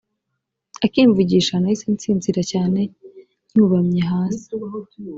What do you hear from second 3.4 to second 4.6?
ncyubamye hasi